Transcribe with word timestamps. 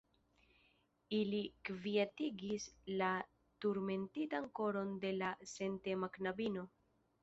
Ili 1.17 1.41
kvietigis 1.69 2.67
la 3.03 3.13
turmentitan 3.67 4.53
koron 4.63 4.99
de 5.07 5.17
la 5.23 5.33
sentema 5.57 6.15
knabino. 6.19 6.71